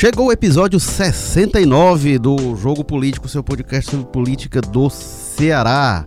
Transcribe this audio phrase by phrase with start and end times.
[0.00, 6.06] Chegou o episódio 69 do Jogo Político, seu podcast sobre política do Ceará.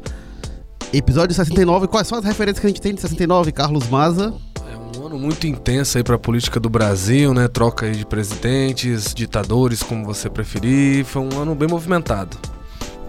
[0.92, 4.34] Episódio 69, quais são as referências que a gente tem de 69, Carlos Maza?
[4.68, 7.48] É um ano muito intenso aí para a política do Brasil, né?
[7.48, 11.06] Troca aí de presidentes, ditadores, como você preferir.
[11.06, 12.36] Foi um ano bem movimentado.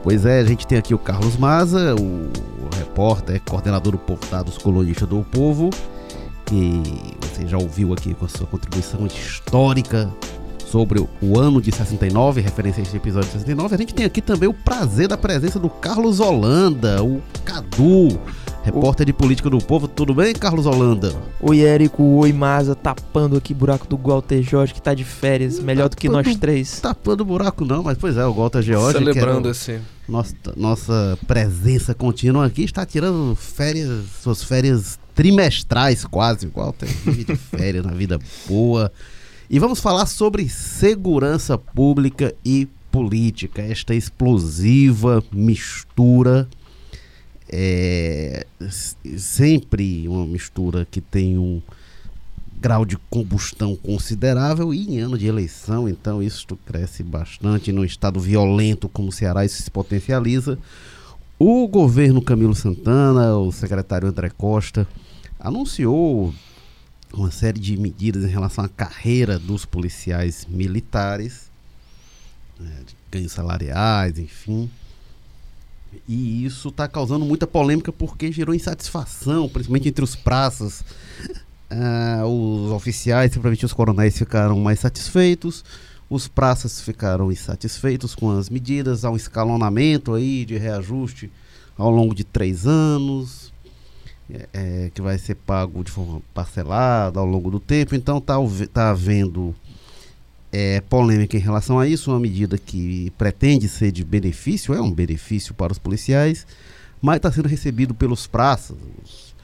[0.03, 2.31] Pois é, a gente tem aqui o Carlos Maza, o
[2.77, 5.71] repórter, coordenador do Portados Colunista do Povo,
[6.45, 6.83] que
[7.23, 10.13] você já ouviu aqui com a sua contribuição histórica
[10.75, 13.77] sobre o ano de 69, referência a este episódio de 69.
[13.77, 18.21] A gente tem aqui também o prazer da presença do Carlos Holanda, o Cadu,
[18.65, 19.87] repórter de política do povo.
[19.87, 21.15] Tudo bem, Carlos Holanda?
[21.41, 22.03] Oi, Érico.
[22.03, 22.75] Oi, Maza.
[22.75, 26.35] Tapando aqui o buraco do Walter Jorge, que tá de férias, melhor do que nós
[26.39, 26.81] três.
[26.81, 28.99] Tapando o buraco não, mas pois é, o Walter Jorge.
[28.99, 29.79] Celebrando esse.
[30.09, 36.49] Nossa, nossa presença contínua aqui está tirando férias, suas férias trimestrais quase.
[36.49, 38.19] O Walter vive de férias na vida
[38.49, 38.91] boa.
[39.49, 46.49] E vamos falar sobre segurança pública e política, esta explosiva mistura.
[47.49, 48.47] É
[49.19, 51.61] sempre uma mistura que tem um
[52.59, 57.71] grau de combustão considerável e em ano de eleição, então isso cresce bastante.
[57.71, 60.59] Num estado violento como o Ceará, isso se potencializa.
[61.39, 64.89] O governo Camilo Santana, o secretário André Costa,
[65.39, 66.33] anunciou
[67.17, 71.51] uma série de medidas em relação à carreira dos policiais militares,
[72.59, 74.71] né, de ganhos salariais, enfim.
[76.09, 80.85] E isso está causando muita polêmica porque gerou insatisfação, principalmente entre os praças.
[81.71, 82.27] Uh,
[82.67, 85.65] os oficiais, principalmente os coronéis, ficaram mais satisfeitos.
[86.11, 89.05] Os praças ficaram insatisfeitos com as medidas.
[89.05, 91.31] Há um escalonamento aí de reajuste
[91.79, 93.54] ao longo de três anos
[94.31, 97.95] é, é, que vai ser pago de forma parcelada ao longo do tempo.
[97.95, 98.37] Então está
[98.73, 99.55] tá havendo
[100.53, 104.91] é, polêmica em relação a isso, uma medida que pretende ser de benefício, é um
[104.91, 106.47] benefício para os policiais,
[107.03, 109.35] mas está sendo recebido pelos praças, os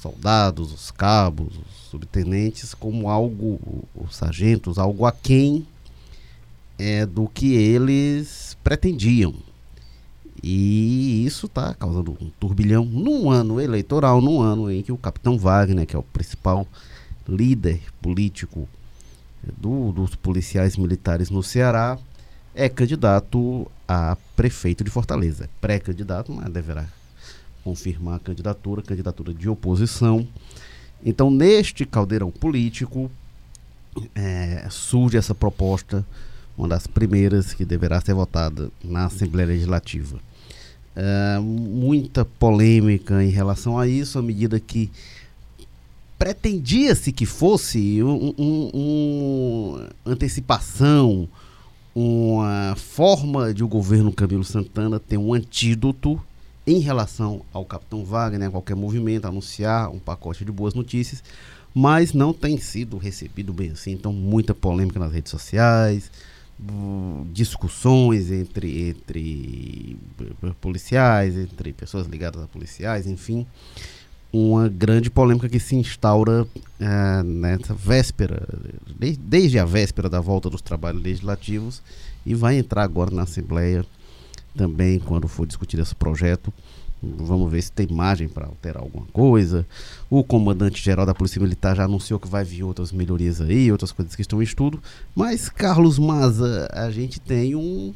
[0.00, 5.66] soldados, os cabos, os subtenentes, como algo, os sargentos, algo aquém
[6.78, 9.34] é, do que eles pretendiam.
[10.42, 15.38] E isso está causando um turbilhão num ano eleitoral, num ano em que o capitão
[15.38, 16.66] Wagner, que é o principal
[17.28, 18.68] líder político
[19.56, 21.98] do, dos policiais militares no Ceará,
[22.54, 25.48] é candidato a prefeito de Fortaleza.
[25.60, 26.86] Pré-candidato, mas deverá
[27.62, 30.26] confirmar a candidatura, candidatura de oposição.
[31.04, 33.10] Então, neste caldeirão político,
[34.14, 36.04] é, surge essa proposta
[36.56, 40.18] uma das primeiras que deverá ser votada na Assembleia Legislativa.
[40.96, 44.90] Uh, muita polêmica em relação a isso, à medida que
[46.18, 51.28] pretendia-se que fosse uma um, um antecipação,
[51.94, 56.20] uma forma de o governo Camilo Santana ter um antídoto
[56.66, 61.22] em relação ao Capitão Wagner, a qualquer movimento, anunciar um pacote de boas notícias,
[61.74, 63.92] mas não tem sido recebido bem assim.
[63.92, 66.10] Então, muita polêmica nas redes sociais,
[67.32, 69.96] discussões entre, entre
[70.60, 73.46] policiais, entre pessoas ligadas a policiais, enfim,
[74.32, 76.46] uma grande polêmica que se instaura
[76.80, 78.46] é, nessa véspera,
[78.98, 81.82] desde, desde a véspera da volta dos trabalhos legislativos
[82.24, 83.84] e vai entrar agora na Assembleia
[84.56, 86.52] também quando for discutir esse projeto.
[87.18, 89.66] Vamos ver se tem margem para alterar alguma coisa.
[90.10, 94.14] O comandante-geral da Polícia Militar já anunciou que vai vir outras melhorias aí, outras coisas
[94.14, 94.82] que estão em estudo.
[95.14, 97.94] Mas, Carlos Maza, a gente tem um,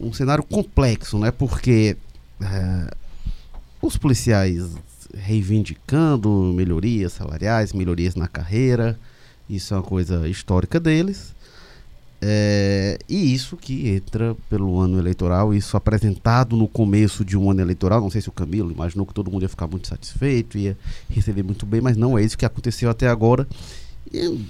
[0.00, 1.30] um cenário complexo, né?
[1.30, 1.96] Porque
[2.40, 2.94] é,
[3.80, 4.70] os policiais
[5.16, 8.98] reivindicando melhorias salariais, melhorias na carreira,
[9.48, 11.33] isso é uma coisa histórica deles.
[12.26, 17.60] É, e isso que entra pelo ano eleitoral, isso apresentado no começo de um ano
[17.60, 20.74] eleitoral, não sei se o Camilo imaginou que todo mundo ia ficar muito satisfeito, ia
[21.10, 23.46] receber muito bem, mas não é isso que aconteceu até agora.
[24.10, 24.42] E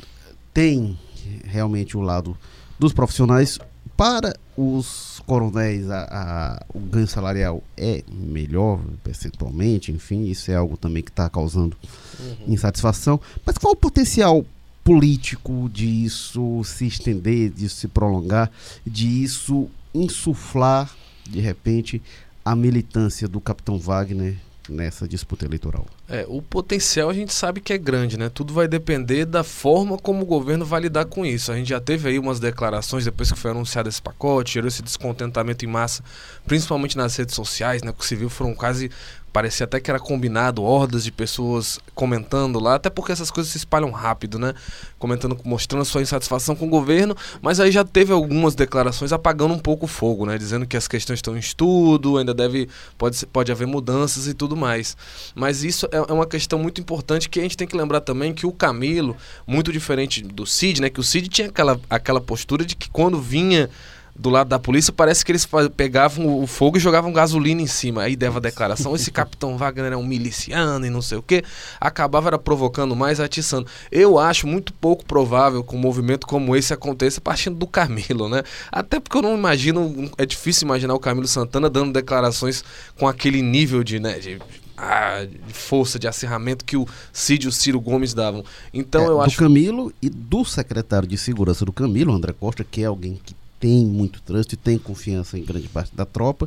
[0.53, 0.97] tem
[1.43, 2.39] realmente o lado
[2.79, 3.59] dos profissionais.
[3.97, 10.77] Para os coronéis, a, a, o ganho salarial é melhor percentualmente, enfim, isso é algo
[10.77, 11.77] também que está causando
[12.21, 12.55] uhum.
[12.55, 13.21] insatisfação.
[13.45, 14.45] Mas qual o potencial
[14.85, 18.51] político de isso se estender, de se prolongar,
[18.87, 20.95] de isso insuflar,
[21.29, 22.03] de repente,
[22.45, 24.37] a militância do capitão Wagner
[24.69, 25.87] nessa disputa eleitoral?
[26.09, 28.29] É, o potencial a gente sabe que é grande, né?
[28.29, 31.53] Tudo vai depender da forma como o governo vai lidar com isso.
[31.53, 34.83] A gente já teve aí umas declarações depois que foi anunciado esse pacote, gerou esse
[34.83, 36.03] descontentamento em massa,
[36.47, 37.93] principalmente nas redes sociais, né?
[37.93, 38.91] Que se viu foram quase
[39.35, 43.59] parecia até que era combinado, hordas de pessoas comentando lá, até porque essas coisas se
[43.59, 44.55] espalham rápido, né?
[44.97, 49.59] Comentando, mostrando sua insatisfação com o governo, mas aí já teve algumas declarações apagando um
[49.59, 50.39] pouco o fogo, né?
[50.39, 54.57] Dizendo que as questões estão em estudo, ainda deve, pode, pode haver mudanças e tudo
[54.57, 54.97] mais.
[55.35, 58.33] Mas isso é, é uma questão muito importante que a gente tem que lembrar também
[58.33, 60.89] que o Camilo, muito diferente do Cid, né?
[60.89, 63.69] Que o Cid tinha aquela, aquela postura de que quando vinha
[64.17, 65.47] do lado da polícia, parece que eles
[65.77, 68.03] pegavam o fogo e jogavam gasolina em cima.
[68.03, 71.43] Aí dava a declaração, esse capitão Wagner é um miliciano e não sei o que.
[71.81, 73.67] Acabava era provocando mais, atiçando.
[73.91, 78.43] Eu acho muito pouco provável que um movimento como esse aconteça partindo do Camilo, né?
[78.71, 82.63] Até porque eu não imagino, é difícil imaginar o Camilo Santana dando declarações
[82.97, 84.41] com aquele nível de, né, de
[84.77, 88.45] ah, de força, de acirramento que o Cid e o Ciro Gomes davam.
[88.73, 89.37] Então é, eu acho.
[89.37, 93.35] Do Camilo e do secretário de segurança do Camilo, André Costa, que é alguém que
[93.65, 96.47] tem muito trânsito e tem confiança em grande parte da tropa.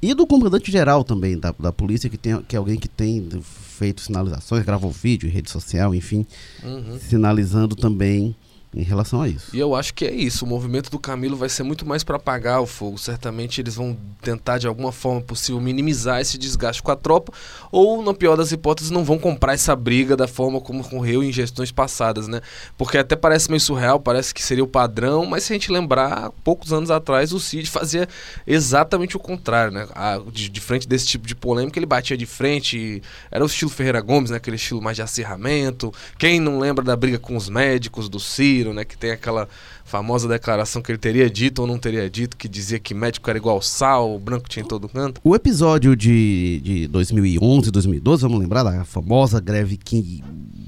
[0.00, 4.00] E do comandante-geral também da, da polícia, que, tem, que é alguém que tem feito
[4.00, 6.24] sinalizações, gravou vídeo em rede social, enfim,
[6.62, 7.00] uhum.
[7.00, 8.34] sinalizando também
[8.74, 9.54] em relação a isso.
[9.54, 10.44] E eu acho que é isso.
[10.44, 12.96] O movimento do Camilo vai ser muito mais para apagar o fogo.
[12.96, 17.32] Certamente eles vão tentar, de alguma forma possível, minimizar esse desgaste com a tropa,
[17.70, 21.30] ou, na pior das hipóteses, não vão comprar essa briga da forma como ocorreu em
[21.32, 22.40] gestões passadas, né?
[22.78, 26.30] Porque até parece meio surreal, parece que seria o padrão, mas se a gente lembrar,
[26.42, 28.08] poucos anos atrás o Cid fazia
[28.46, 29.86] exatamente o contrário, né?
[30.32, 33.02] de, de, frente desse tipo de polêmica, ele batia de frente.
[33.30, 34.36] Era o estilo Ferreira Gomes, né?
[34.36, 35.92] Aquele estilo mais de acirramento.
[36.18, 38.61] Quem não lembra da briga com os médicos do Cid?
[38.70, 38.84] Né?
[38.84, 39.48] Que tem aquela
[39.84, 43.38] famosa declaração que ele teria dito ou não teria dito, que dizia que médico era
[43.38, 45.20] igual sal, o branco tinha em todo canto.
[45.24, 50.22] O episódio de, de 2011, 2012, vamos lembrar da famosa greve que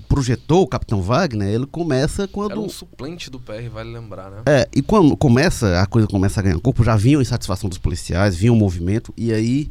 [0.08, 2.52] projetou o Capitão Wagner, ele começa quando...
[2.52, 4.42] Era um suplente do PR, vale lembrar, né?
[4.46, 8.36] É, e quando começa, a coisa começa a ganhar corpo, já vinham insatisfação dos policiais,
[8.36, 9.68] vinha o um movimento, e aí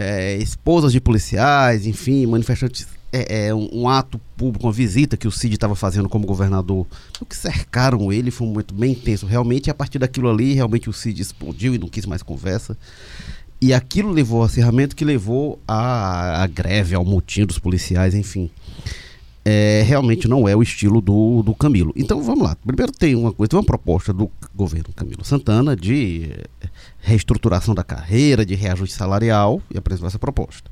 [0.00, 5.26] é, esposas de policiais, enfim, manifestantes é, é um, um, ato público, uma visita que
[5.26, 6.86] o Cid estava fazendo como governador,
[7.20, 9.26] o que cercaram ele foi um momento bem intenso.
[9.26, 12.76] Realmente, a partir daquilo ali, realmente o Cid explodiu e não quis mais conversa.
[13.60, 18.48] E aquilo levou ao acirramento que levou à, à greve, ao motim dos policiais, enfim.
[19.50, 21.90] É, realmente não é o estilo do, do Camilo.
[21.96, 22.54] Então vamos lá.
[22.54, 26.30] Primeiro tem uma coisa, tem uma proposta do governo Camilo Santana de
[26.98, 30.70] reestruturação da carreira, de reajuste salarial e apresentou essa proposta.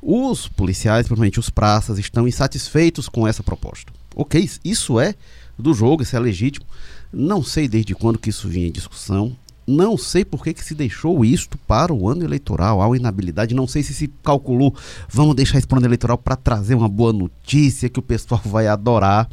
[0.00, 3.92] Os policiais, principalmente os praças, estão insatisfeitos com essa proposta.
[4.14, 5.16] Ok, isso é
[5.58, 6.66] do jogo, isso é legítimo.
[7.12, 9.36] Não sei desde quando que isso vinha em discussão.
[9.70, 13.54] Não sei por que, que se deixou isto para o ano eleitoral, uma inabilidade.
[13.54, 14.74] Não sei se se calculou,
[15.10, 19.28] vamos deixar o ano eleitoral para trazer uma boa notícia que o pessoal vai adorar.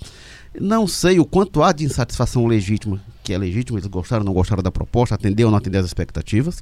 [0.60, 4.34] Não sei o quanto há de insatisfação legítima, que é legítimo, eles gostaram ou não
[4.34, 6.62] gostaram da proposta, atendeu ou não atendeu as expectativas.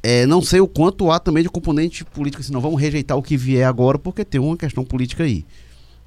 [0.00, 3.36] É, não sei o quanto há também de componente político, senão vamos rejeitar o que
[3.36, 5.44] vier agora, porque tem uma questão política aí.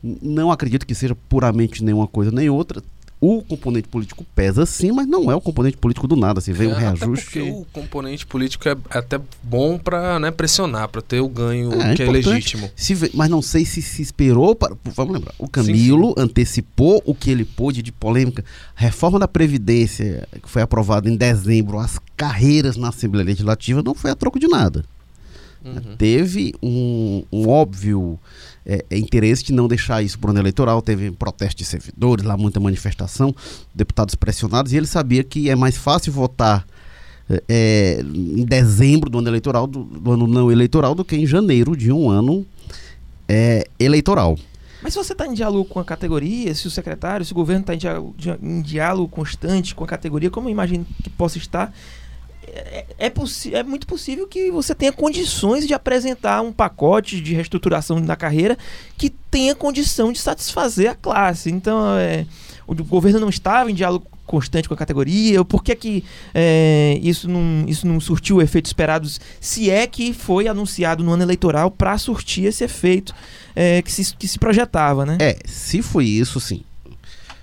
[0.01, 2.81] Não acredito que seja puramente nenhuma coisa nem outra
[3.21, 6.39] o componente político pesa sim, mas não é o componente político do nada.
[6.39, 7.39] Se vem é, um reajuste.
[7.39, 11.73] Até porque o componente político é até bom para né, pressionar, para ter o ganho
[11.81, 12.71] é, que é legítimo.
[12.75, 14.75] Se, mas não sei se se esperou para.
[14.95, 15.33] Vamos lembrar.
[15.37, 16.23] O Camilo sim, sim.
[16.23, 18.43] antecipou o que ele pôde de polêmica.
[18.73, 24.11] Reforma da Previdência, que foi aprovada em dezembro, as carreiras na Assembleia Legislativa, não foi
[24.11, 24.85] a troco de nada.
[25.63, 25.95] Uhum.
[25.97, 28.17] Teve um, um óbvio
[28.65, 30.81] é, é, interesse de não deixar isso para o ano eleitoral.
[30.81, 33.35] Teve protesto de servidores, lá muita manifestação,
[33.73, 36.65] deputados pressionados, e ele sabia que é mais fácil votar
[37.29, 41.27] é, é, em dezembro do ano eleitoral, do, do, ano não eleitoral, do que em
[41.27, 42.45] janeiro de um ano
[43.27, 44.35] é, eleitoral.
[44.81, 47.61] Mas se você está em diálogo com a categoria, se o secretário, se o governo
[47.61, 47.79] está em,
[48.41, 51.71] em, diálogo constante com a categoria, como eu imagino que possa estar,
[52.47, 53.11] é, é,
[53.53, 58.57] é, muito possível que você tenha condições de apresentar um pacote de reestruturação da carreira
[58.97, 61.49] que tenha condição de satisfazer a classe.
[61.49, 62.25] Então, é,
[62.67, 65.43] o governo não estava em diálogo constante com a categoria?
[65.43, 66.03] Por que, que
[66.35, 69.09] é, isso, não, isso não surtiu o efeito esperado?
[69.41, 73.13] Se é que foi anunciado no ano eleitoral para surtir esse efeito
[73.55, 75.17] é, que, se, que se projetava, né?
[75.19, 76.61] É, se foi isso, sim.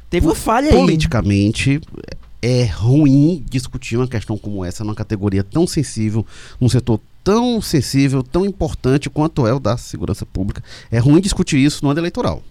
[0.09, 1.81] Teve uma falha Politicamente, aí.
[1.81, 6.25] Politicamente, é ruim discutir uma questão como essa numa categoria tão sensível,
[6.61, 10.63] num setor tão sensível, tão importante quanto é o da segurança pública.
[10.91, 12.43] É ruim discutir isso no ano eleitoral.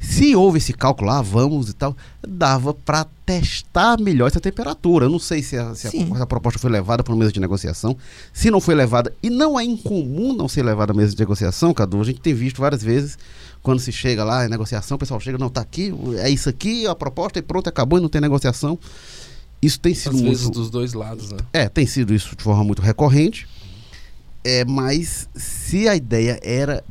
[0.00, 1.96] Se houve esse cálculo, lá, ah, vamos e tal,
[2.26, 5.06] dava para testar melhor essa temperatura.
[5.06, 7.40] Eu não sei se, a, se a, a, proposta foi levada para uma mesa de
[7.40, 7.96] negociação.
[8.32, 11.72] Se não foi levada, e não é incomum não ser levada à mesa de negociação,
[11.72, 13.18] Cadu, a gente tem visto várias vezes
[13.64, 16.86] quando se chega lá em negociação, o pessoal chega, não, tá aqui, é isso aqui,
[16.86, 18.78] a proposta e pronto, acabou e não tem negociação.
[19.62, 20.36] Isso tem sido Às muito.
[20.36, 21.38] vezes dos dois lados, né?
[21.50, 23.48] É, tem sido isso de forma muito recorrente.
[24.44, 26.84] É, mas se a ideia era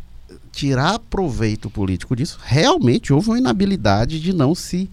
[0.52, 4.90] tirar proveito político disso, realmente houve uma inabilidade de não se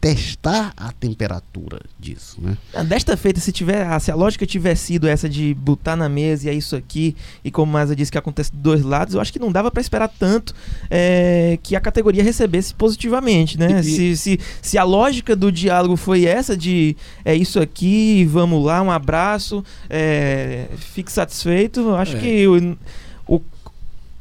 [0.00, 2.56] testar a temperatura disso, né?
[2.72, 6.08] Ah, Desta feita, se tiver, ah, se a lógica tiver sido essa de botar na
[6.08, 7.14] mesa e é isso aqui,
[7.44, 9.80] e como Maza disse que acontece dos dois lados, eu acho que não dava para
[9.82, 10.54] esperar tanto
[10.88, 13.80] é, que a categoria recebesse positivamente, né?
[13.80, 18.64] E- Se, se, se a lógica do diálogo foi essa de é isso aqui, vamos
[18.64, 22.20] lá, um abraço, é, fique satisfeito, eu acho É.
[22.20, 22.76] que o,
[23.28, 23.42] o-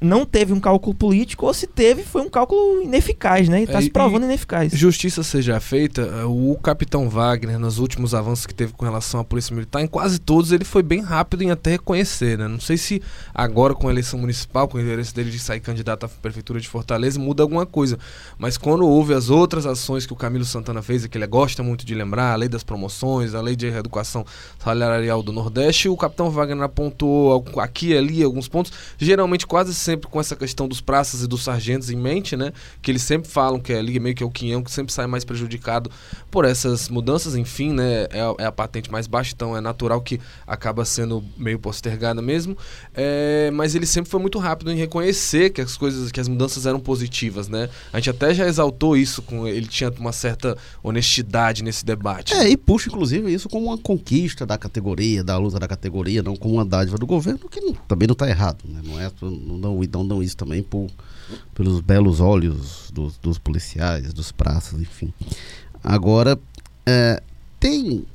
[0.01, 3.61] não teve um cálculo político, ou se teve, foi um cálculo ineficaz, né?
[3.61, 4.71] E está É, se provando ineficaz.
[4.73, 9.23] Justiça seja feita, eh, o capitão Wagner, nos últimos avanços que teve com relação à
[9.23, 12.47] Polícia Militar, em quase todos ele foi bem rápido em até reconhecer, né?
[12.47, 13.01] Não sei se
[13.33, 16.67] agora com a eleição municipal, com o interesse dele de sair candidato à Prefeitura de
[16.69, 17.99] Fortaleza, muda alguma coisa.
[18.37, 21.61] Mas quando houve as outras ações que o Camilo Santana fez, e que ele gosta
[21.61, 24.25] muito de lembrar, a lei das promoções, a lei de reeducação
[24.63, 29.88] salarial do Nordeste, o capitão Wagner apontou aqui e ali alguns pontos, geralmente quase sempre
[29.97, 32.51] com essa questão dos praças e dos sargentos em mente, né?
[32.81, 35.07] Que eles sempre falam que é ali meio que é o quinhão que sempre sai
[35.07, 35.89] mais prejudicado
[36.31, 38.07] por essas mudanças, enfim, né?
[38.11, 42.21] É, a- é a patente mais baixa, então é natural que acaba sendo meio postergada
[42.21, 42.57] mesmo.
[42.93, 46.65] É, mas ele sempre foi muito rápido em reconhecer que as coisas, que as mudanças
[46.65, 47.69] eram positivas, né?
[47.93, 52.33] A gente até já exaltou isso, com ele tinha uma certa honestidade nesse debate.
[52.33, 56.35] É, e puxa inclusive isso como uma conquista da categoria, da luta da categoria, não
[56.35, 58.81] como uma dádiva do governo, que não- também não está errado, né?
[58.83, 60.87] Não é, não, não, não dão isso também por,
[61.53, 65.13] pelos belos olhos dos, dos policiais, dos praças, enfim.
[65.83, 66.37] Agora,
[66.85, 67.21] é,
[67.59, 68.05] tem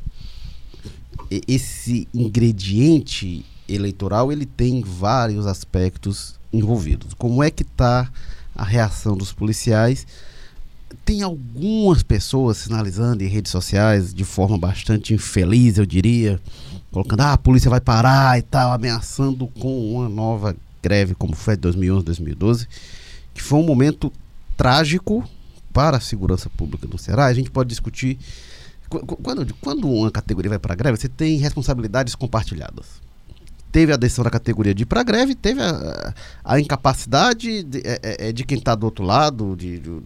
[1.49, 7.15] esse ingrediente eleitoral, ele tem vários aspectos envolvidos.
[7.15, 8.11] Como é que está
[8.55, 10.07] a reação dos policiais?
[11.05, 16.41] Tem algumas pessoas sinalizando em redes sociais de forma bastante infeliz, eu diria,
[16.91, 20.55] colocando, ah, a polícia vai parar e tal, ameaçando com uma nova
[20.85, 22.69] greve, como foi de 2011, 2012,
[23.33, 24.13] que foi um momento
[24.57, 25.25] trágico
[25.73, 27.25] para a segurança pública do Ceará.
[27.27, 28.19] A gente pode discutir.
[28.89, 33.03] qu- qu- Quando, quando uma categoria vai para a greve, você tem responsabilidades compartilhadas.
[33.73, 36.15] Teve a decisão da categoria de ir para a greve, teve a,
[36.45, 40.01] a incapacidade de, é, é, é, de quem está do outro lado, de, do,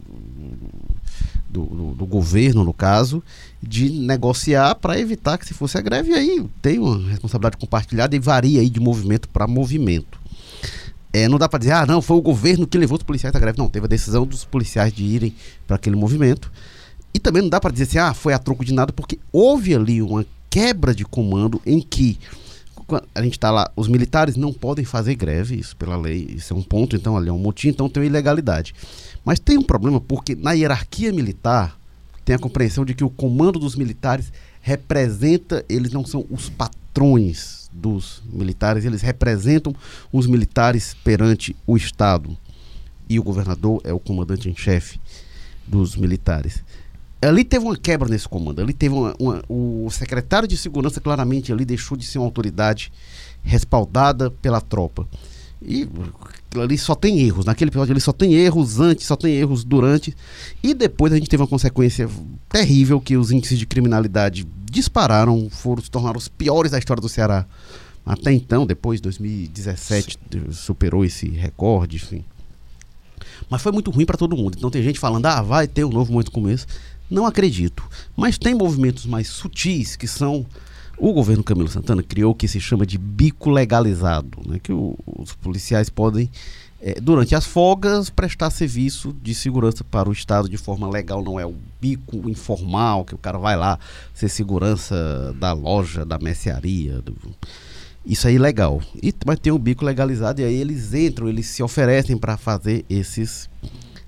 [1.51, 3.23] do, do- do governo, no caso,
[3.63, 6.13] de negociar para evitar que se fosse a greve.
[6.13, 10.18] E aí tem uma responsabilidade compartilhada e varia aí de movimento para movimento.
[11.12, 13.38] É, não dá para dizer, ah, não, foi o governo que levou os policiais à
[13.38, 13.59] greve.
[13.59, 15.35] Não, teve a decisão dos policiais de irem
[15.67, 16.50] para aquele movimento.
[17.15, 19.75] E também não dá para dizer assim, ah, foi a troco de nada, porque houve
[19.75, 22.19] ali uma quebra de comando em que
[23.15, 26.57] a gente está lá, os militares não podem fazer greve, isso pela lei, isso é
[26.57, 28.75] um ponto, então ali é um motim, então tem uma ilegalidade.
[29.25, 31.79] Mas tem um problema porque na hierarquia militar
[32.25, 37.58] tem a compreensão de que o comando dos militares representa, eles não são os patrões
[37.71, 39.75] dos militares, eles representam
[40.13, 42.37] os militares perante o Estado.
[43.09, 45.01] E o governador é o comandante em chefe
[45.67, 46.63] dos militares.
[47.21, 48.61] Ali teve uma quebra nesse comando.
[48.61, 52.93] Ali teve uma, uma- o secretário de segurança claramente ali deixou de ser uma autoridade
[53.43, 55.07] respaldada pela tropa.
[55.61, 55.88] E
[56.57, 57.45] ali só tem erros.
[57.45, 60.17] Naquele episódio ali só tem erros antes, só tem erros durante.
[60.62, 62.09] E depois a gente teve uma consequência
[62.49, 67.09] terrível que os índices de criminalidade dispararam, foram se tornaram os piores da história do
[67.09, 67.47] Ceará.
[68.07, 70.19] Até então, depois de 2017,
[70.53, 72.25] superou esse recorde, enfim.
[73.50, 74.57] Mas foi muito ruim para todo mundo.
[74.57, 76.67] Então tem gente falando, ah, vai ter um novo momento como esse.
[77.11, 77.83] Não acredito.
[78.17, 80.47] Mas tem movimentos mais sutis que são.
[80.99, 84.59] O governo Camilo Santana criou o que se chama de bico legalizado, né?
[84.61, 86.28] que o- os policiais podem,
[86.83, 91.23] eh, durante as folgas, prestar serviço de segurança para o Estado de forma legal.
[91.23, 93.78] Não é o bico informal, que o cara vai lá
[94.12, 97.00] ser segurança da loja, da mercearia.
[97.00, 97.14] do-
[98.05, 98.81] Isso aí é legal.
[99.02, 102.85] E, mas tem o bico legalizado e aí eles entram, eles se oferecem para fazer
[102.88, 103.49] esses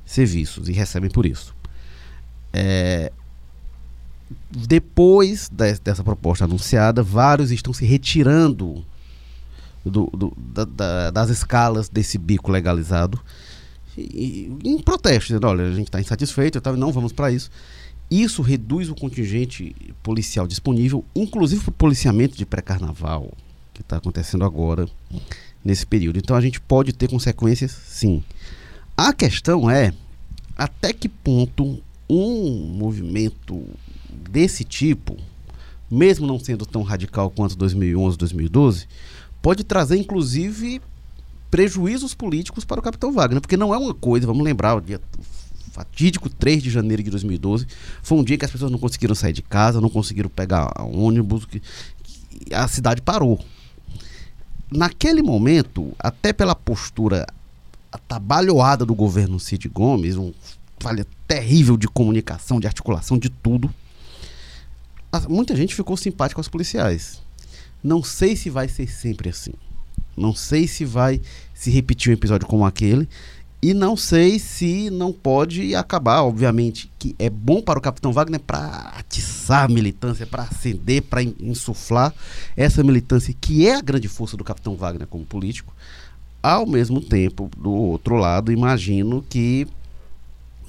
[0.06, 1.54] serviços e recebem por isso.
[2.52, 3.12] É,
[4.50, 8.84] depois des- dessa proposta anunciada, vários estão se retirando
[9.84, 13.18] do- do- da- da- das escalas desse bico legalizado
[13.96, 17.50] e, e- em protesto, dizendo, olha, a gente está insatisfeito, e não vamos para isso.
[18.10, 23.32] Isso reduz o contingente policial disponível, inclusive para o policiamento de pré-carnaval,
[23.72, 24.88] que está acontecendo agora,
[25.64, 26.18] nesse período.
[26.18, 28.22] Então a gente pode ter consequências, sim.
[28.96, 29.92] A questão é
[30.56, 33.64] até que ponto um movimento
[34.28, 35.16] desse tipo,
[35.90, 38.86] mesmo não sendo tão radical quanto 2011, 2012,
[39.42, 40.80] pode trazer inclusive
[41.50, 45.00] prejuízos políticos para o Capitão Wagner, porque não é uma coisa, vamos lembrar, o dia
[45.72, 47.66] fatídico 3 de janeiro de 2012,
[48.02, 51.44] foi um dia que as pessoas não conseguiram sair de casa, não conseguiram pegar ônibus,
[51.44, 51.60] que,
[52.02, 53.40] que a cidade parou.
[54.70, 57.26] naquele momento, até pela postura
[57.90, 60.32] atabalhoada do governo Cid Gomes, um
[60.78, 63.72] falha terrível de comunicação, de articulação, de tudo,
[65.28, 67.20] muita gente ficou simpática aos policiais.
[67.82, 69.52] Não sei se vai ser sempre assim.
[70.16, 71.20] Não sei se vai
[71.54, 73.08] se repetir um episódio como aquele.
[73.62, 78.40] E não sei se não pode acabar, obviamente, que é bom para o Capitão Wagner
[78.40, 82.14] para atiçar a militância, para acender, para insuflar
[82.56, 85.74] essa militância que é a grande força do Capitão Wagner como político.
[86.42, 89.66] Ao mesmo tempo, do outro lado, imagino que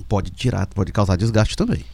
[0.10, 1.86] pode tirar, pode causar desgaste também.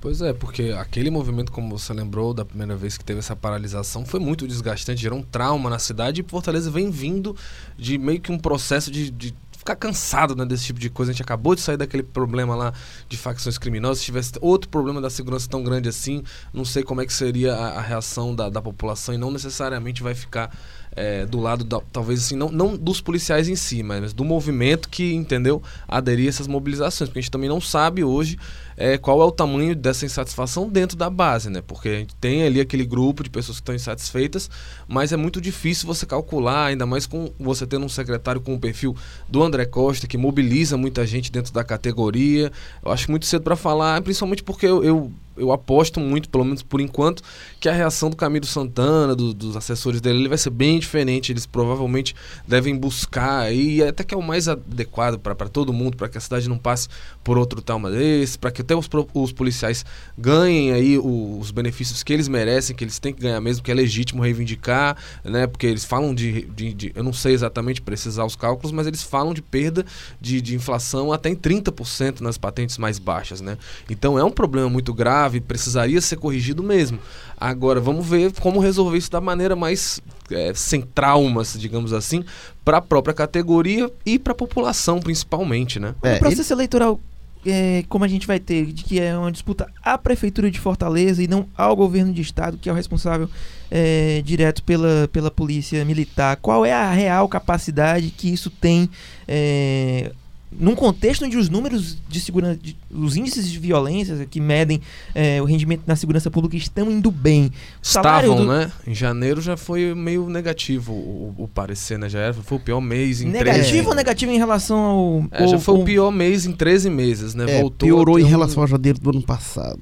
[0.00, 4.06] Pois é, porque aquele movimento, como você lembrou, da primeira vez que teve essa paralisação,
[4.06, 7.36] foi muito desgastante, gerou um trauma na cidade e Fortaleza vem vindo
[7.76, 11.10] de meio que um processo de, de ficar cansado né, desse tipo de coisa.
[11.10, 12.72] A gente acabou de sair daquele problema lá
[13.10, 13.98] de facções criminosas.
[13.98, 17.54] Se tivesse outro problema da segurança tão grande assim, não sei como é que seria
[17.54, 20.50] a, a reação da, da população e não necessariamente vai ficar
[20.92, 24.88] é, do lado, da, talvez assim, não, não dos policiais em si, mas do movimento
[24.88, 27.08] que, entendeu, aderir a essas mobilizações.
[27.08, 28.38] Porque a gente também não sabe hoje
[28.80, 31.60] é, qual é o tamanho dessa insatisfação dentro da base, né?
[31.60, 34.48] Porque a gente tem ali aquele grupo de pessoas que estão insatisfeitas,
[34.88, 38.58] mas é muito difícil você calcular, ainda mais com você tendo um secretário com o
[38.58, 38.96] perfil
[39.28, 42.50] do André Costa, que mobiliza muita gente dentro da categoria.
[42.82, 46.62] Eu acho muito cedo para falar, principalmente porque eu, eu eu aposto muito, pelo menos
[46.62, 47.22] por enquanto,
[47.58, 51.32] que a reação do Camilo Santana, do, dos assessores dele, ele vai ser bem diferente.
[51.32, 52.14] Eles provavelmente
[52.46, 56.20] devem buscar, e até que é o mais adequado para todo mundo, para que a
[56.20, 56.88] cidade não passe
[57.24, 59.84] por outro trauma desse, para que até os, os policiais
[60.16, 63.70] ganhem aí o, os benefícios que eles merecem, que eles têm que ganhar mesmo, que
[63.70, 65.46] é legítimo reivindicar, né?
[65.46, 69.02] Porque eles falam de, de, de eu não sei exatamente precisar os cálculos, mas eles
[69.02, 69.84] falam de perda
[70.20, 73.56] de, de inflação até em 30% nas patentes mais baixas, né?
[73.88, 76.98] Então é um problema muito grave grave, precisaria ser corrigido mesmo.
[77.36, 80.00] Agora, vamos ver como resolver isso da maneira mais
[80.30, 82.24] é, sem traumas, digamos assim,
[82.64, 85.94] para a própria categoria e para a população, principalmente, né?
[86.02, 86.60] o processo ele...
[86.60, 87.00] eleitoral,
[87.44, 91.22] é, como a gente vai ter, de que é uma disputa à Prefeitura de Fortaleza
[91.22, 93.28] e não ao governo de Estado, que é o responsável
[93.70, 98.90] é, direto pela, pela Polícia Militar, qual é a real capacidade que isso tem
[99.26, 100.12] é,
[100.52, 104.80] num contexto onde os números de segurança, de, os índices de violência que medem
[105.14, 107.52] é, o rendimento na segurança pública estão indo bem.
[107.80, 108.46] Estavam, do...
[108.46, 108.72] né?
[108.86, 112.08] Em janeiro já foi meio negativo o, o parecer, né?
[112.08, 113.88] Já era, foi o pior mês em Negativo 13...
[113.88, 115.24] ou negativo em relação ao...
[115.30, 117.44] É, já foi o pior mês em 13 meses, né?
[117.48, 118.28] É, Voltou piorou em um...
[118.28, 119.80] relação a janeiro do ano passado.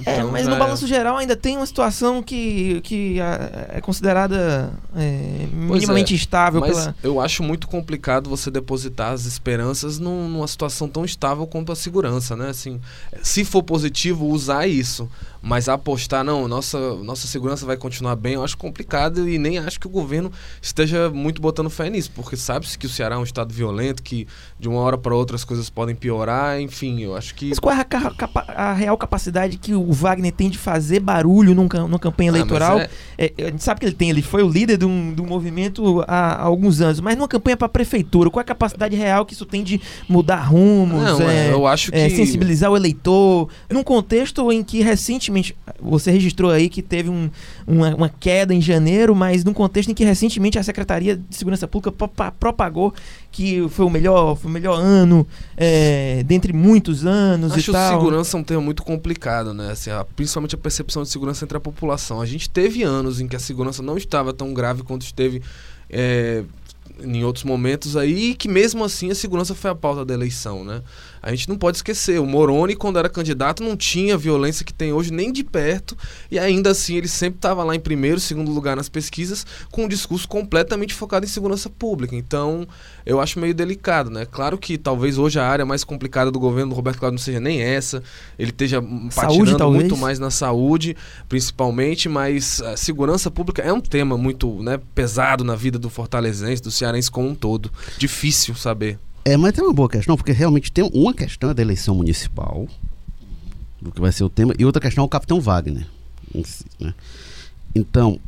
[0.00, 0.88] Então, é, mas no balanço é.
[0.88, 6.60] geral ainda tem uma situação que, que é considerada é, minimamente é, estável.
[6.60, 6.94] Mas pela...
[7.02, 11.76] eu acho muito complicado você depositar as esperanças num, numa situação tão estável quanto a
[11.76, 12.50] segurança, né?
[12.50, 12.80] Assim,
[13.22, 15.08] se for positivo, usar isso.
[15.40, 19.78] Mas apostar, não, nossa, nossa segurança vai continuar bem, eu acho complicado e nem acho
[19.78, 23.24] que o governo esteja muito botando fé nisso, porque sabe-se que o Ceará é um
[23.24, 24.26] estado violento, que
[24.58, 27.50] de uma hora para outra as coisas podem piorar, enfim, eu acho que.
[27.50, 31.68] Mas qual é a, a real capacidade que o Wagner tem de fazer barulho num,
[31.68, 32.78] numa campanha eleitoral?
[32.78, 33.32] Ah, é...
[33.36, 35.26] É, a gente sabe que ele tem, ele foi o líder de um, de um
[35.26, 39.26] movimento há, há, alguns anos, mas numa campanha para prefeitura, qual é a capacidade real
[39.26, 42.10] que isso tem de mudar rumos, não, é, eu acho que...
[42.10, 44.80] sensibilizar o eleitor, num contexto em que
[45.28, 47.30] recentemente você registrou aí que teve um,
[47.66, 51.68] uma, uma, queda em janeiro, mas num contexto em que recentemente a Secretaria de Segurança
[51.68, 51.92] Pública
[52.38, 52.94] propagou
[53.30, 57.82] que foi o melhor, foi o melhor ano é, dentre muitos anos Acho e tal.
[57.82, 59.72] Acho segurança é um termo muito complicado, né?
[59.72, 62.20] Assim, a, principalmente a percepção de segurança entre a população.
[62.20, 65.42] A gente teve anos em que a segurança não estava tão grave quanto esteve
[65.90, 66.42] é,
[67.02, 70.82] em outros momentos aí, que mesmo assim a segurança foi a pauta da eleição, né?
[71.22, 74.72] A gente não pode esquecer, o Moroni, quando era candidato, não tinha a violência que
[74.72, 75.96] tem hoje nem de perto,
[76.30, 79.88] e ainda assim ele sempre estava lá em primeiro, segundo lugar nas pesquisas, com um
[79.88, 82.14] discurso completamente focado em segurança pública.
[82.14, 82.66] Então,
[83.04, 84.26] eu acho meio delicado, né?
[84.26, 87.40] Claro que talvez hoje a área mais complicada do governo do Roberto Cláudio não seja
[87.40, 88.02] nem essa,
[88.38, 88.82] ele esteja
[89.14, 90.96] patinando muito mais na saúde,
[91.28, 96.62] principalmente, mas a segurança pública é um tema muito né, pesado na vida do fortalezense,
[96.62, 97.70] do cearense como um todo.
[97.98, 98.98] Difícil saber.
[99.24, 102.66] É, mas tem uma boa questão, porque realmente tem uma questão da eleição municipal,
[103.80, 105.86] do que vai ser o tema, e outra questão é o Capitão Wagner.
[106.80, 106.94] Né?
[107.74, 108.18] Então,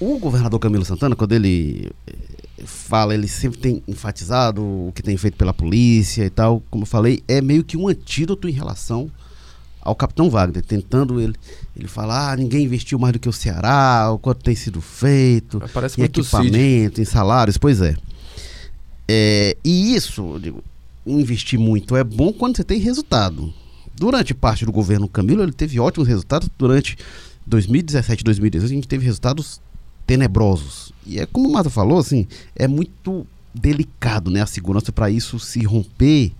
[0.00, 1.90] o governador Camilo Santana, quando ele
[2.64, 6.86] fala, ele sempre tem enfatizado o que tem feito pela polícia e tal, como eu
[6.86, 9.10] falei, é meio que um antídoto em relação
[9.80, 11.34] ao Capitão Wagner, tentando ele,
[11.76, 15.62] ele falar, ah, ninguém investiu mais do que o Ceará, o quanto tem sido feito,
[15.72, 17.96] Parece em equipamento, em salários, pois é.
[19.08, 20.62] É, e isso, digo,
[21.06, 23.52] investir muito é bom quando você tem resultado.
[23.96, 26.48] Durante parte do governo Camilo, ele teve ótimos resultados.
[26.56, 26.96] Durante
[27.46, 29.60] 2017 e 2018, a gente teve resultados
[30.06, 30.92] tenebrosos.
[31.06, 34.42] E é como o Mata falou, assim, é muito delicado, né?
[34.42, 36.32] A segurança para isso se romper,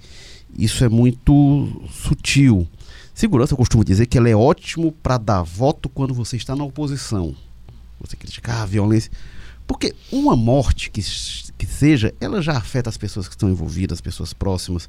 [0.56, 2.68] isso é muito sutil.
[3.14, 6.62] Segurança, eu costumo dizer que ela é ótimo para dar voto quando você está na
[6.62, 7.34] oposição.
[8.00, 9.10] Você criticar a violência.
[9.68, 14.00] Porque uma morte que, que seja, ela já afeta as pessoas que estão envolvidas, as
[14.00, 14.88] pessoas próximas.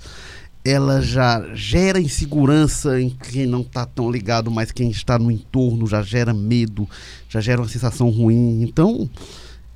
[0.63, 5.85] Ela já gera insegurança em quem não está tão ligado, mas quem está no entorno
[5.85, 6.87] já gera medo,
[7.27, 8.63] já gera uma sensação ruim.
[8.63, 9.09] Então,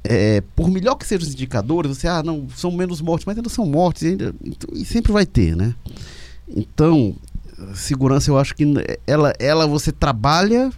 [0.05, 3.49] é, por melhor que sejam os indicadores, você, ah, não, são menos mortes, mas ainda
[3.49, 5.75] são mortes, ainda, então, e sempre vai ter, né?
[6.47, 7.15] Então,
[7.75, 8.65] segurança eu acho que
[9.05, 10.71] ela, ela você trabalha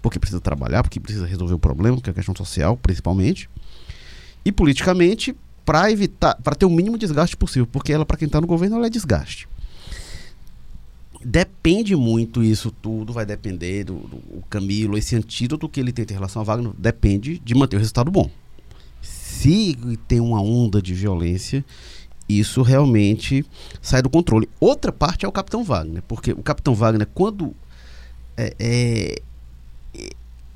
[0.00, 3.48] porque precisa trabalhar, porque precisa resolver o problema, que é a questão social, principalmente,
[4.48, 8.40] e politicamente para evitar, para ter o mínimo desgaste possível, porque ela para quem está
[8.40, 9.46] no governo ela é desgaste.
[11.22, 16.14] Depende muito isso tudo, vai depender do, do Camilo, esse antídoto que ele tem em
[16.14, 18.30] relação a Wagner, depende de manter o resultado bom.
[19.02, 21.62] Se tem uma onda de violência,
[22.26, 23.44] isso realmente
[23.82, 24.48] sai do controle.
[24.58, 27.54] Outra parte é o Capitão Wagner, porque o Capitão Wagner, quando
[28.34, 29.22] é, é,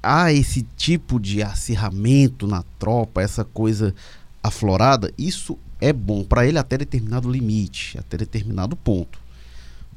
[0.03, 3.95] há esse tipo de acirramento na tropa, essa coisa
[4.43, 9.19] aflorada, isso é bom para ele até determinado limite, até determinado ponto.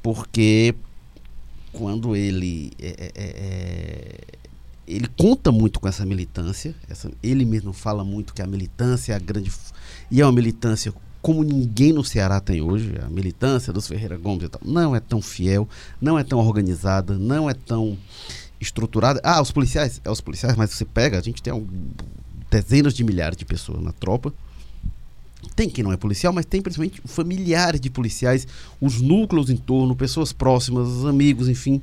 [0.04, 0.76] Porque
[1.72, 4.22] quando ele é, é, é, é
[4.88, 9.16] ele conta muito com essa militância, essa, ele mesmo fala muito que a militância é
[9.16, 9.52] a grande
[10.12, 14.44] e é uma militância como ninguém no Ceará tem hoje, a militância dos Ferreira Gomes
[14.44, 15.68] e tal, não é tão fiel,
[16.00, 17.98] não é tão organizada, não é tão
[18.60, 19.20] estruturada.
[19.24, 21.68] Ah, os policiais, é os policiais, mas você pega, a gente tem um,
[22.50, 24.34] dezenas de milhares de pessoas na tropa.
[25.56, 28.48] Tem quem não é policial, mas tem principalmente familiares de policiais,
[28.82, 31.82] os núcleos em torno, pessoas próximas, amigos, enfim,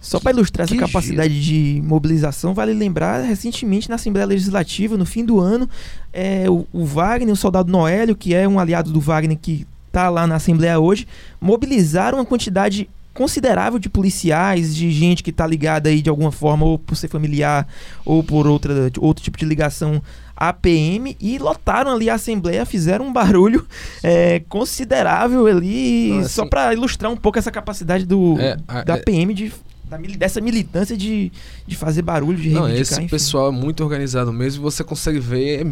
[0.00, 5.22] só para ilustrar essa capacidade de mobilização, vale lembrar recentemente na Assembleia Legislativa, no fim
[5.24, 5.68] do ano,
[6.10, 10.08] é, o, o, Wagner, o soldado Noélio, que é um aliado do Wagner que está
[10.08, 11.06] lá na Assembleia hoje,
[11.38, 12.88] mobilizaram uma quantidade
[13.20, 17.08] considerável de policiais, de gente que está ligada aí de alguma forma, ou por ser
[17.08, 17.68] familiar,
[18.02, 20.02] ou por outra, outro tipo de ligação
[20.34, 23.68] à PM, e lotaram ali a Assembleia, fizeram um barulho
[24.02, 28.96] é, considerável ali, assim, só para ilustrar um pouco essa capacidade do, é, a, da
[28.96, 29.52] PM de
[30.16, 31.32] dessa militância de,
[31.66, 33.08] de fazer barulho, de Não, esse enfim.
[33.08, 34.62] pessoal é muito organizado mesmo.
[34.62, 35.66] Você consegue ver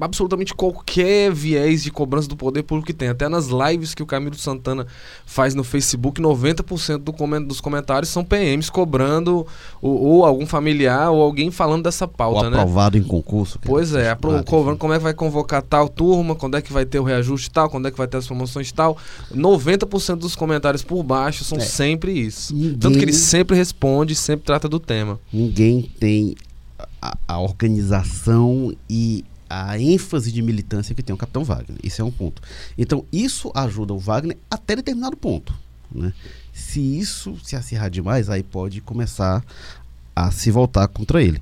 [0.00, 3.08] absolutamente qualquer viés de cobrança do poder público que tem.
[3.08, 4.86] Até nas lives que o Camilo Santana
[5.24, 9.46] faz no Facebook, 90% do coment dos comentários são PMs cobrando
[9.80, 12.58] ou, ou, algum familiar ou alguém falando dessa pauta, ou né?
[12.58, 13.58] aprovado em concurso.
[13.62, 16.84] Pois é, apro- cobrando como é que vai convocar tal turma, quando é que vai
[16.84, 18.96] ter o reajuste tal, quando é que vai ter as promoções tal.
[19.34, 21.60] 90% dos comentários por baixo são é.
[21.60, 22.54] sempre isso.
[22.54, 22.78] Ninguém...
[22.78, 25.20] Tanto que eles sempre responde, sempre trata do tema.
[25.30, 26.34] Ninguém tem
[27.00, 31.78] a, a organização e a ênfase de militância que tem o Capitão Wagner.
[31.82, 32.40] Isso é um ponto.
[32.78, 35.54] Então, isso ajuda o Wagner até determinado ponto.
[35.92, 36.12] Né?
[36.52, 39.44] Se isso se acirrar demais, aí pode começar
[40.14, 41.40] a se voltar contra ele.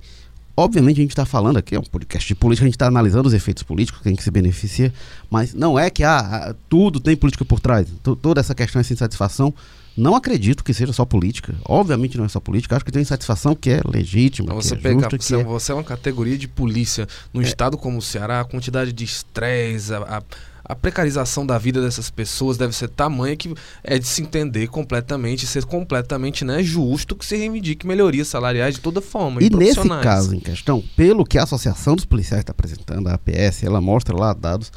[0.57, 3.27] Obviamente a gente está falando aqui, é um podcast de política, a gente está analisando
[3.27, 4.93] os efeitos políticos, quem que se beneficia,
[5.29, 7.89] mas não é que ah, tudo tem política por trás.
[7.89, 9.53] T toda essa questão é sem satisfação
[9.97, 11.55] não acredito que seja só política.
[11.65, 12.75] Obviamente não é só política.
[12.75, 14.53] Acho que tem insatisfação que é legítima.
[14.55, 15.45] Você, é pega, justa, você, é...
[15.45, 17.07] você é uma categoria de polícia.
[17.33, 17.45] Num é.
[17.45, 20.23] estado como o Ceará, a quantidade de estresse, a, a,
[20.65, 23.55] a, precarização da vida dessas pessoas deve ser tamanha que
[23.85, 28.81] é de se entender completamente, ser completamente né, justo que se reivindique melhorias salariais de
[28.81, 29.41] toda forma.
[29.41, 33.15] E, e nesse caso em questão, pelo que a Associação dos Policiais está apresentando, a
[33.15, 34.73] APS, ela mostra lá dados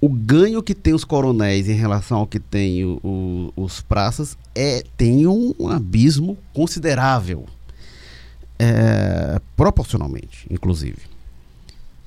[0.00, 4.36] o ganho que tem os coronéis em relação ao que tem o, o, os praças
[4.54, 7.46] é tem um, abismo considerável,
[8.58, 10.98] é, proporcionalmente, inclusive.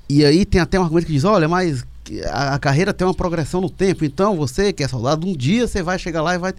[0.08, 1.84] E aí tem até um argumento que diz, olha, mas
[2.30, 5.66] a, a, carreira tem uma progressão no tempo, então você que é soldado, um dia
[5.66, 6.54] você vai chegar lá e vai...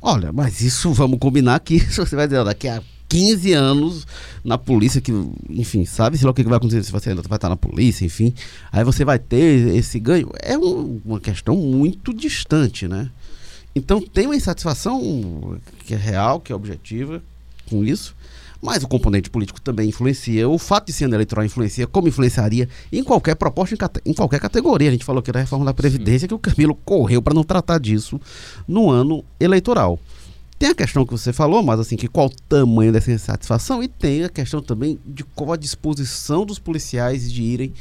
[0.00, 4.06] Olha, mas isso, vamos combinar que você vai dizer, daqui a 15 anos
[4.42, 5.12] na polícia, que,
[5.50, 8.32] enfim, sabe-se lá o que vai acontecer se você ainda vai estar na polícia, enfim.
[8.72, 10.30] Aí você vai ter esse ganho.
[10.42, 13.10] É um, uma questão muito distante, né?
[13.76, 17.22] Então tem uma insatisfação que é real, que é objetiva
[17.68, 18.16] com isso.
[18.62, 20.48] Mas o componente político também influencia.
[20.48, 24.88] O fato de ser eleitoral influencia, como influenciaria em qualquer proposta, em, em qualquer categoria.
[24.88, 26.28] A gente falou que era a reforma da Previdência, Sim.
[26.28, 28.18] que o Camilo correu para não tratar disso
[28.66, 30.00] no ano eleitoral.
[30.62, 33.88] Tem a questão que você falou, mas assim, que qual o tamanho dessa insatisfação, e
[33.88, 37.72] tem a questão também de qual a disposição dos policiais de irem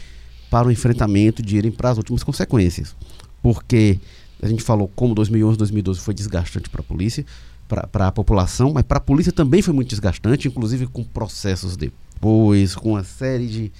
[0.49, 2.95] para o enfrentamento, de irem para as últimas consequências.
[3.39, 3.99] Porque
[4.41, 7.23] a gente falou como 2011, 2012 foi desgastante para a polícia,
[7.67, 11.91] para a população, mas para a polícia também foi muito desgastante, inclusive com processos de
[12.21, 13.71] depois, com uma série de,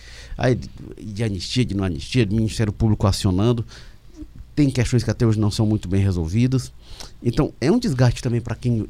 [1.00, 3.64] de anistia, de não anistia, de Ministério Público acionando.
[4.56, 6.72] Tem questões que até hoje não são muito bem resolvidas.
[7.24, 8.88] Então, é um desgaste também para quem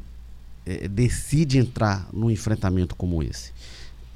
[0.66, 3.52] é, decide entrar num enfrentamento como esse.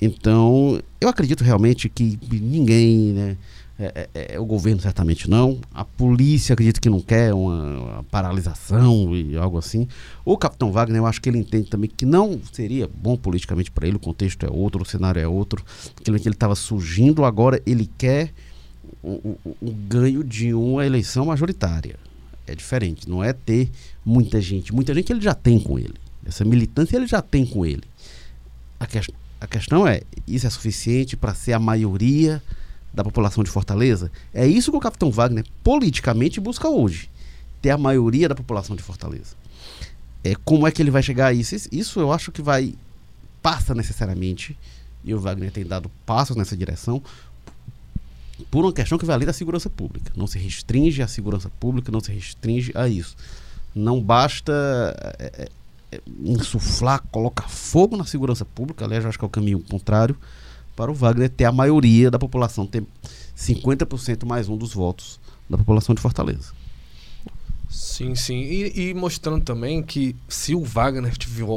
[0.01, 3.37] Então, eu acredito realmente que ninguém, né,
[3.79, 8.05] é, é, é, o governo certamente não, a polícia acredito que não quer uma, uma,
[8.05, 9.87] paralisação e algo assim.
[10.25, 13.87] O capitão Wagner, eu acho que ele entende também que não seria bom politicamente para
[13.87, 15.65] ele, o contexto é outro, o cenário é outro,
[16.03, 18.33] que ele estava surgindo, agora ele quer
[19.07, 21.97] o, ganho de uma eleição majoritária.
[22.47, 23.71] É diferente, não é ter
[24.05, 25.95] muita gente, muita gente ele já tem com ele.
[26.25, 27.85] Essa militância ele já tem com ele.
[28.79, 29.01] A, que,
[29.41, 32.43] a questão é, isso é suficiente para ser a maioria
[32.93, 34.11] da população de Fortaleza?
[34.35, 37.09] É isso que o capitão Wagner politicamente busca hoje.
[37.63, 39.35] Ter a maioria da população de Fortaleza.
[40.23, 41.55] É, como é que ele vai chegar a isso?
[41.71, 42.75] Isso eu acho que vai.
[43.41, 44.59] passa necessariamente,
[45.05, 47.01] e o Wagner tem dado passos nessa direção,
[48.51, 50.13] por uma questão que vai além da segurança pública.
[50.17, 53.17] Não se restringe à segurança pública, não se restringe a isso.
[53.75, 54.53] Não basta
[55.19, 55.49] é,
[55.93, 60.17] é insuflar, colocar fogo na segurança pública, aliás, eu acho que é o caminho contrário,
[60.75, 62.85] para o Wagner ter a maioria da população, ter
[63.37, 65.19] 50% mais um dos votos
[65.49, 66.53] da população de Fortaleza.
[67.69, 68.41] Sim, sim.
[68.41, 71.13] E, e, mostrando também que se o Wagner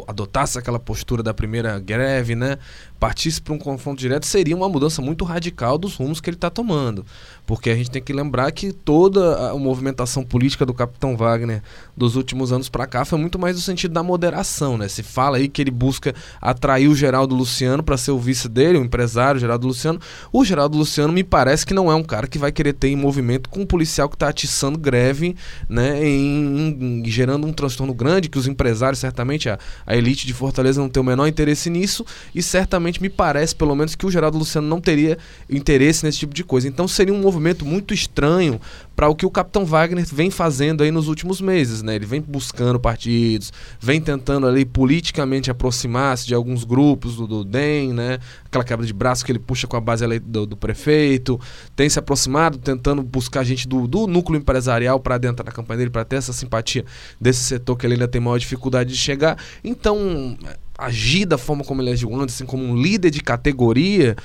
[0.08, 2.58] adotasse aquela postura da primeira greve, né?
[3.00, 6.50] Partisse para um confronto direto, seria uma mudança muito radical dos rumos que ele está
[6.50, 7.06] tomando.
[7.46, 11.64] Porque a gente tem que lembrar que toda a movimentação política do Capitão Wagner
[11.96, 14.88] dos últimos anos para cá foi muito mais no sentido da moderação, né?
[14.88, 18.78] Se fala aí que ele busca atrair o Geraldo Luciano para ser o vice dele,
[18.78, 20.00] o empresário Geraldo Luciano.
[20.32, 22.96] O Geraldo Luciano me parece que não é um cara que vai querer ter em
[22.96, 25.36] movimento com um policial que está atiçando greve,
[25.70, 26.06] né?
[26.06, 30.82] Em, em, gerando um transtorno grande, que os empresários, certamente, a, a elite de Fortaleza
[30.82, 34.38] não tem o menor interesse nisso, e certamente me parece, pelo menos, que o Geraldo
[34.38, 35.18] Luciano não teria
[35.50, 36.68] interesse nesse tipo de coisa.
[36.68, 38.60] Então seria um movimento muito estranho
[39.00, 41.96] para o que o Capitão Wagner vem fazendo aí nos últimos meses, né?
[41.96, 47.94] Ele vem buscando partidos, vem tentando ali politicamente aproximar-se de alguns grupos do, do DEM,
[47.94, 48.20] né?
[48.44, 51.40] Aquela quebra de braço que ele puxa com a base do, do prefeito,
[51.78, 55.92] tem se aproximado, tentando buscar gente do, do núcleo empresarial para adentrar na campanha dele,
[55.92, 56.84] para ter essa simpatia
[57.22, 59.38] desse setor que ele ainda tem maior dificuldade de chegar.
[59.64, 60.38] Então,
[60.80, 64.16] agir da forma como ele agiu antes, assim, como um líder de categoria,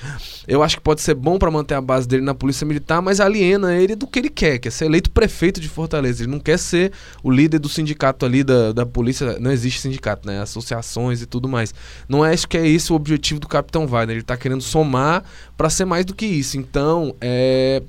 [0.47, 3.21] eu acho que pode ser bom para manter a base dele na polícia militar, mas
[3.21, 6.23] aliena ele do que ele quer, que é ser eleito prefeito de Fortaleza.
[6.23, 6.91] Ele não quer ser
[7.23, 10.41] o líder do sindicato ali da, da polícia, não existe sindicato, né?
[10.41, 11.75] Associações e tudo mais.
[12.09, 15.23] Não é acho que é esse o objetivo do Capitão Wagner, ele está querendo somar
[15.55, 16.57] para ser mais do que isso.
[16.57, 17.83] Então, é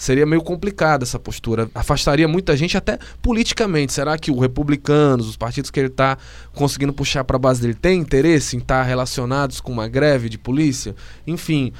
[0.00, 1.70] seria meio complicada essa postura.
[1.74, 3.92] Afastaria muita gente, até politicamente.
[3.92, 6.16] Será que os republicanos, os partidos que ele está
[6.54, 10.30] conseguindo puxar para a base dele, tem interesse em estar tá relacionados com uma greve
[10.30, 10.96] de polícia?
[11.26, 11.70] Enfim,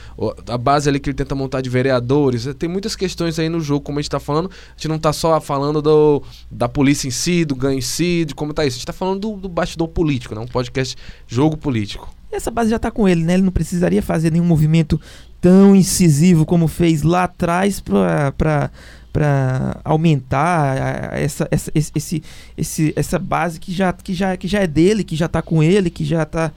[0.47, 2.47] a base ali que ele tenta montar de vereadores.
[2.59, 4.51] Tem muitas questões aí no jogo, como a gente está falando.
[4.51, 8.27] A gente não está só falando do, da polícia em si, do ganho em si,
[8.27, 8.75] de como está isso.
[8.75, 10.43] A gente está falando do, do bastidor político, né?
[10.43, 10.95] um podcast
[11.27, 12.15] jogo político.
[12.31, 13.35] Essa base já está com ele, né?
[13.35, 15.01] Ele não precisaria fazer nenhum movimento
[15.41, 18.71] tão incisivo como fez lá atrás para
[19.13, 22.23] para aumentar essa, essa, esse,
[22.57, 25.61] esse, essa base que já, que, já, que já é dele, que já está com
[25.63, 26.53] ele, que já tá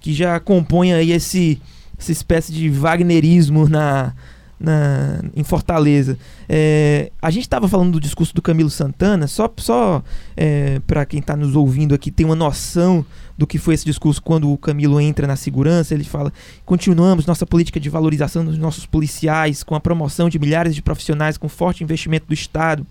[0.00, 1.58] que já compõe aí esse
[1.98, 4.12] essa espécie de wagnerismo na,
[4.64, 6.18] na, em Fortaleza.
[6.48, 10.02] É, a gente estava falando do discurso do Camilo Santana, só, só
[10.36, 13.04] é, para quem está nos ouvindo aqui ter uma noção
[13.36, 15.94] do que foi esse discurso quando o Camilo entra na segurança.
[15.94, 16.32] Ele fala:
[16.64, 21.36] continuamos nossa política de valorização dos nossos policiais, com a promoção de milhares de profissionais,
[21.36, 22.86] com forte investimento do Estado,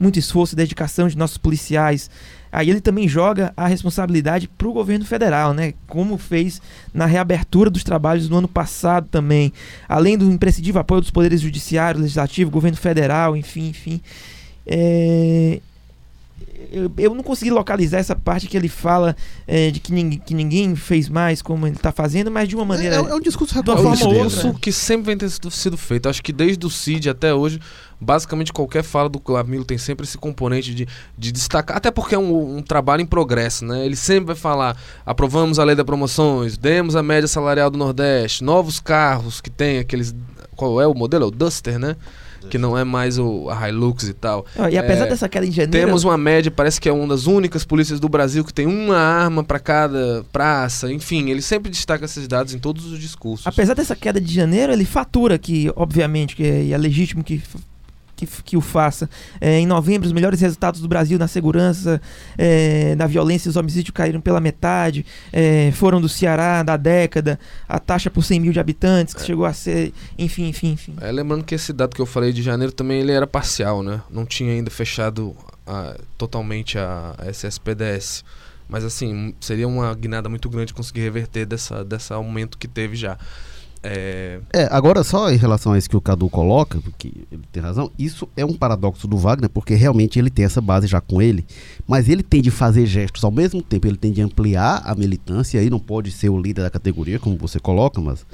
[0.00, 2.10] muito esforço e dedicação de nossos policiais.
[2.50, 5.74] Aí ele também joga a responsabilidade para o governo federal, né?
[5.86, 6.60] Como fez
[6.92, 9.52] na reabertura dos trabalhos no ano passado também.
[9.86, 14.00] Além do imprescindível apoio dos poderes judiciário, legislativo, governo federal, enfim, enfim.
[14.66, 15.60] É,
[16.72, 20.34] eu, eu não consegui localizar essa parte que ele fala é, de que ninguém, que
[20.34, 22.96] ninguém fez mais como ele está fazendo, mas de uma maneira.
[22.96, 24.54] É, é, um discurso uma forma ou outra.
[24.60, 26.08] que sempre vem ter sido feito.
[26.08, 27.60] Acho que desde o CID até hoje,
[28.00, 32.18] basicamente qualquer fala do Camilo tem sempre esse componente de, de destacar, até porque é
[32.18, 33.84] um, um, trabalho em progresso, né?
[33.84, 38.44] Ele sempre vai falar: aprovamos a lei das promoções, demos a média salarial do Nordeste,
[38.44, 40.14] novos carros que tem aqueles.
[40.54, 41.24] Qual é o modelo?
[41.24, 41.96] É o Duster, né?
[42.48, 44.46] Que não é mais o, a Hilux e tal.
[44.56, 45.86] Ah, e apesar é, dessa queda em janeiro.
[45.86, 48.96] Temos uma média, parece que é uma das únicas polícias do Brasil que tem uma
[48.96, 50.92] arma para cada praça.
[50.92, 53.46] Enfim, ele sempre destaca esses dados em todos os discursos.
[53.46, 57.42] Apesar dessa queda de janeiro, ele fatura que, obviamente, que é, é legítimo que
[58.26, 59.08] que, que o faça.
[59.40, 62.00] É, em novembro, os melhores resultados do Brasil na segurança,
[62.36, 65.04] é, da violência e os homicídios caíram pela metade.
[65.32, 69.44] É, foram do Ceará da década, a taxa por 100 mil de habitantes, que chegou
[69.44, 69.92] a ser.
[70.18, 70.94] Enfim, enfim, enfim.
[71.00, 74.00] É, lembrando que esse dado que eu falei de janeiro também ele era parcial, né?
[74.10, 75.34] Não tinha ainda fechado
[75.66, 78.24] a, totalmente a, a SSPDS.
[78.68, 83.18] Mas assim, seria uma guinada muito grande conseguir reverter dessa, dessa aumento que teve já.
[83.82, 84.40] É...
[84.52, 87.90] É, agora só em relação a isso que o Cadu coloca, porque ele tem razão,
[87.98, 91.46] isso é um paradoxo do Wagner, porque realmente ele tem essa base já com ele,
[91.86, 95.56] mas ele tem de fazer gestos ao mesmo tempo, ele tem de ampliar a militância,
[95.56, 98.26] e aí não pode ser o líder da categoria, como você coloca, mas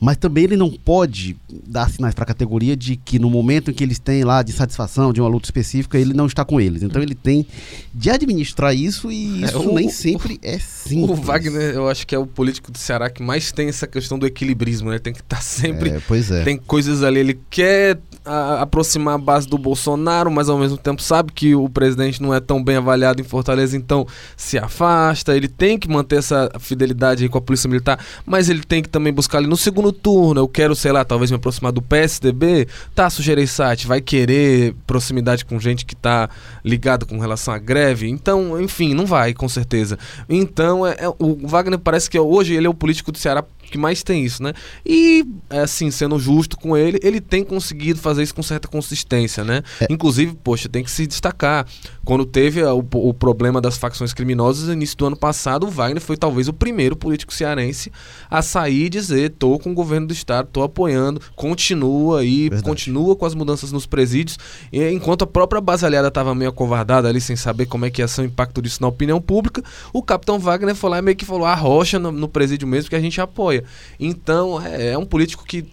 [0.00, 3.74] mas também ele não pode dar sinais para a categoria de que no momento em
[3.74, 6.82] que eles têm lá de satisfação de uma luta específica, ele não está com eles.
[6.82, 7.46] Então ele tem
[7.94, 11.18] de administrar isso e é, isso é, o, nem sempre o, é simples.
[11.18, 14.18] O Wagner, eu acho que é o político do Ceará que mais tem essa questão
[14.18, 14.98] do equilibrismo, né?
[14.98, 15.90] Tem que estar tá sempre.
[15.90, 16.44] É, pois é.
[16.44, 21.00] Tem coisas ali, ele quer a, aproximar a base do Bolsonaro, mas ao mesmo tempo
[21.00, 25.36] sabe que o presidente não é tão bem avaliado em Fortaleza, então se afasta.
[25.36, 29.12] Ele tem que manter essa fidelidade com a Polícia Militar, mas ele tem que também
[29.12, 30.40] buscar ali no segundo turno.
[30.40, 32.68] Eu quero, sei lá, talvez me aproximar do PSDB.
[32.94, 36.28] Tá, Sugereissati vai querer proximidade com gente que tá
[36.64, 38.08] ligado com relação à greve.
[38.08, 39.98] Então, enfim, não vai, com certeza.
[40.28, 43.78] Então, é, é o Wagner parece que hoje ele é o político do Ceará que
[43.78, 44.52] mais tem isso, né?
[44.84, 49.62] E, assim, sendo justo com ele, ele tem conseguido fazer isso com certa consistência, né?
[49.80, 49.86] É.
[49.90, 51.66] Inclusive, poxa, tem que se destacar.
[52.04, 56.00] Quando teve o, o, problema das facções criminosas no início do ano passado, o Wagner
[56.00, 57.90] foi talvez o primeiro político cearense
[58.30, 62.62] a sair e dizer: tô com o governo do estado, tô apoiando, continua aí, Verdade.
[62.62, 64.38] continua com as mudanças nos presídios.
[64.72, 68.02] E, enquanto a própria base aliada estava meio acovardada ali, sem saber como é que
[68.02, 71.16] ia ser o impacto disso na opinião pública, o capitão Wagner foi lá e meio
[71.16, 73.55] que falou: arrocha no, no presídio mesmo que a gente apoia.
[73.98, 75.66] Então, é, é um político que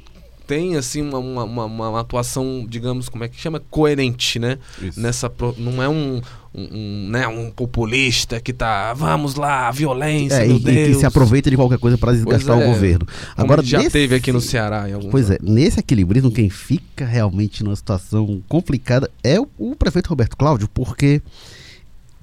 [0.46, 3.62] tem assim uma, uma, uma, atuação, digamos, como é que chama?
[3.72, 4.58] Coerente, né?
[4.82, 5.00] Isso.
[5.00, 6.22] Nessa não é um,
[6.54, 10.58] um, um, né, um populista que tá, vamos lá, violência, é, e.
[10.58, 13.08] E que se aproveita de qualquer coisa para desgastar é, o governo.
[13.38, 15.42] Agora já nesse, teve aqui no Ceará em Pois anos.
[15.42, 20.68] é, nesse equilibrismo quem fica realmente numa situação complicada é o, o prefeito Roberto Cláudio,
[20.74, 21.22] porque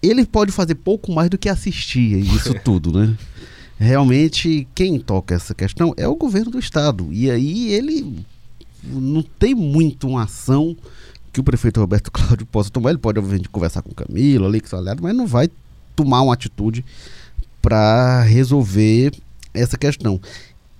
[0.03, 3.16] ele pode fazer pouco mais do que assistir isso tudo, né?
[3.81, 7.11] Realmente quem toca essa questão é o governo do estado.
[7.11, 8.23] E aí ele
[8.85, 10.77] não tem muito uma ação
[11.33, 12.90] que o prefeito Roberto Cláudio possa tomar.
[12.90, 15.49] Ele pode, obviamente, conversar com Camilo ali, que está aliado, mas não vai
[15.97, 16.85] tomar uma atitude
[17.62, 19.14] para resolver
[19.55, 20.21] essa questão.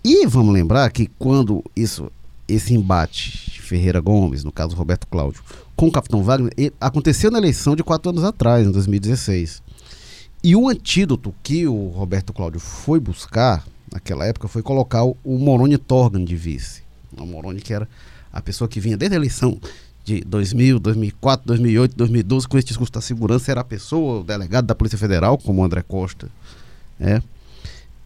[0.05, 2.13] E vamos lembrar que quando isso,
[2.47, 5.43] esse embate Ferreira Gomes, no caso Roberto Cláudio,
[5.75, 9.63] com o Capitão Wagner, aconteceu na eleição de quatro anos atrás, em 2016.
[10.43, 15.77] E o antídoto que o Roberto Cláudio foi buscar naquela época foi colocar o, Moroni
[15.77, 16.83] Torgan de vice.
[17.17, 17.89] O Moroni que era
[18.33, 19.59] a pessoa que vinha desde a eleição
[20.05, 24.67] de 2000, 2004, 2008, 2012 com esse discurso da segurança, era a pessoa, o delegado
[24.67, 26.29] da Polícia Federal, como o André Costa.
[26.99, 27.23] Né?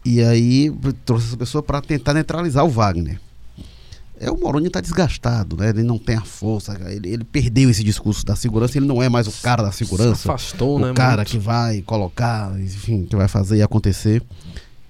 [0.03, 0.71] E aí
[1.05, 3.19] trouxe essa pessoa para tentar neutralizar o Wagner.
[4.19, 5.69] É, o Moroni está desgastado, né?
[5.69, 9.09] Ele não tem a força, ele, ele, perdeu esse discurso da segurança, ele não é
[9.09, 10.15] mais o cara da segurança.
[10.15, 10.91] Se afastou, o né?
[10.91, 11.31] O cara muito.
[11.31, 14.23] que vai colocar, enfim, que vai fazer e acontecer.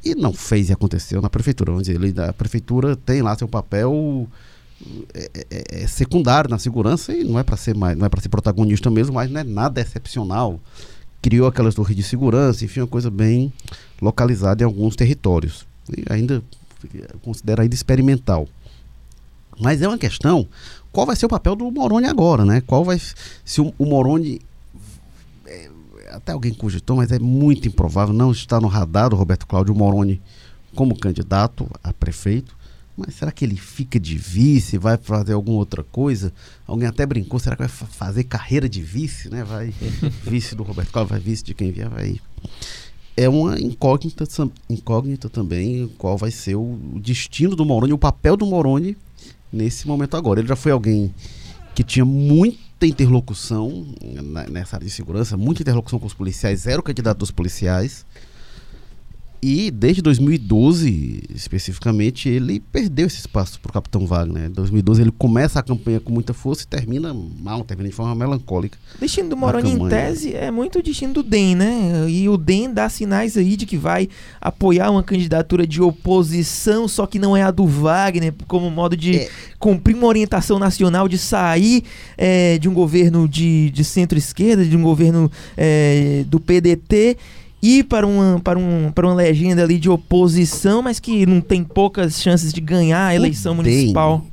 [0.03, 1.71] E não fez e aconteceu na prefeitura.
[1.71, 4.27] Vamos dizer, ele, a prefeitura tem lá seu papel
[5.13, 8.21] é, é, é secundário na segurança e não é para ser mais, não é para
[8.21, 10.59] ser protagonista mesmo, mas não é nada excepcional.
[11.21, 13.51] Criou aquelas torres de segurança, enfim, uma coisa bem
[13.99, 15.65] localizada em alguns territórios.
[15.89, 16.43] E ainda
[17.23, 18.47] considera ainda experimental.
[19.59, 20.47] Mas é uma questão,
[20.91, 22.61] qual vai ser o papel do Moroni agora, né?
[22.61, 24.39] Qual vai se o, o Moroni
[25.45, 25.69] é,
[26.11, 30.21] até alguém cogitou, mas é muito improvável, não está no radar do Roberto Cláudio Moroni
[30.75, 32.55] como candidato a prefeito.
[32.97, 36.31] Mas será que ele fica de vice, vai fazer alguma outra coisa?
[36.65, 39.43] Alguém até brincou, será que vai fazer carreira de vice, né?
[39.43, 39.73] Vai
[40.23, 42.21] vice do Roberto Cláudio, vai vice de quem vier, vai.
[43.17, 44.25] É uma incógnita,
[44.69, 48.95] incógnita também qual vai ser o destino do Moroni, o papel do Moroni
[49.55, 50.39] nesse momento agora.
[50.39, 51.13] Ele já foi alguém
[51.73, 53.87] que tinha muita interlocução
[54.49, 58.05] nessa área de segurança, muita interlocução com os policiais, era o candidato dos policiais.
[59.47, 64.45] E desde 2012, especificamente, ele perdeu esse espaço para o Capitão Wagner.
[64.45, 68.15] Em 2012 ele começa a campanha com muita força e termina mal, termina de forma
[68.15, 68.75] melancólica.
[68.95, 72.07] O destino do Moroni, em tese, é muito o destino do DEM, né?
[72.09, 74.09] E o DEM dá sinais aí de que vai
[74.41, 79.15] apoiar uma candidatura de oposição, só que não é a do Wagner, como modo de
[79.15, 79.29] é.
[79.59, 81.83] cumprir uma orientação nacional de sair
[82.17, 87.15] é, de um governo de, de centro-esquerda, de um governo é, do PDT
[87.65, 91.63] ir para uma, para, um, para uma legenda ali de oposição, mas que não tem
[91.63, 94.25] poucas chances de ganhar a eleição o municipal.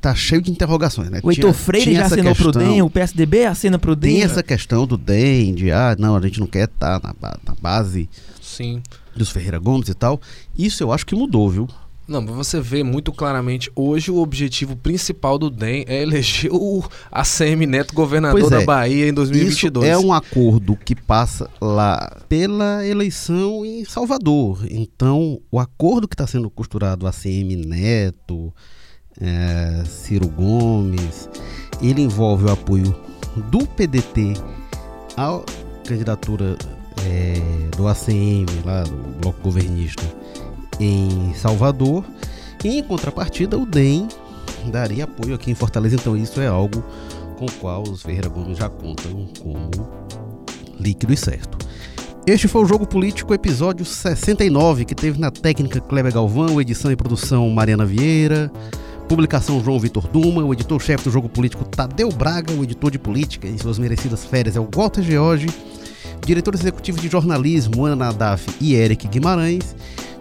[0.00, 1.20] tá cheio de interrogações, né?
[1.22, 4.14] O Heitor Tinha- Freire tinha já acenou pro questão- DEM, o PSDB acena pro DEM.
[4.14, 7.38] Tem essa questão do DEM, de ah, não, a gente não quer estar na, ba-
[7.46, 8.08] na base
[8.40, 8.82] Sim.
[9.14, 10.20] dos Ferreira Gomes e tal.
[10.58, 11.68] Isso eu acho que mudou, viu?
[12.12, 16.84] Não, mas você vê muito claramente, hoje o objetivo principal do DEM é eleger o
[17.10, 18.58] ACM Neto governador é.
[18.58, 19.88] da Bahia em 2022.
[19.88, 24.58] Isso é um acordo que passa lá pela eleição em Salvador.
[24.70, 28.52] Então, o acordo que está sendo costurado ACM Neto,
[29.18, 31.30] eh, Ciro Gomes,
[31.80, 32.94] ele envolve o apoio
[33.50, 34.34] do PDT
[35.16, 35.40] à
[35.88, 36.58] candidatura
[37.06, 37.40] eh,
[37.74, 40.04] do ACM, lá do Bloco Governista,
[40.82, 42.04] em Salvador.
[42.64, 44.08] E, em contrapartida, o DEM
[44.66, 45.96] daria apoio aqui em Fortaleza.
[45.96, 46.82] Então, isso é algo
[47.36, 49.70] com o qual os Ferreira Gomes já contam como
[50.78, 51.58] líquido e certo.
[52.26, 56.96] Este foi o Jogo Político, episódio 69, que teve na técnica Kleber Galvão, edição e
[56.96, 58.50] produção Mariana Vieira,
[59.08, 63.48] publicação João Vitor Duma, o editor-chefe do Jogo Político Tadeu Braga, o editor de política
[63.48, 65.48] em suas merecidas férias é o Walter George,
[66.24, 69.74] diretor executivo de jornalismo Ana Nadaf e Eric Guimarães,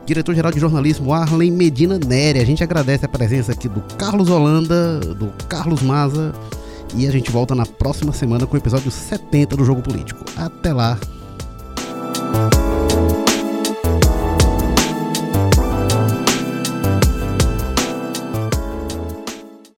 [0.05, 2.39] diretor-geral de jornalismo Arlen Medina Nery.
[2.39, 6.33] A gente agradece a presença aqui do Carlos Holanda, do Carlos Maza,
[6.95, 10.23] e a gente volta na próxima semana com o episódio 70 do Jogo Político.
[10.35, 10.97] Até lá!